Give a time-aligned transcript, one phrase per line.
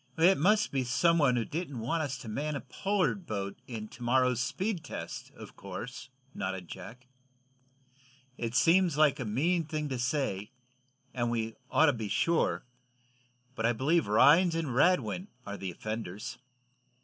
[0.17, 3.87] "It must be some one who didn't want us to man a Pollard boat in
[3.89, 7.05] to morrow's speed test, of course," nodded Jack.
[8.35, 10.49] "It seems like a mean thing to say,
[11.13, 12.65] and we ought to be sure,
[13.53, 16.39] but I believe Rhinds and Radwin are the offenders."